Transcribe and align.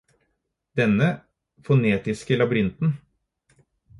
Denne 0.79 1.09
fonetiske 1.67 2.39
labyrinten 2.39 2.97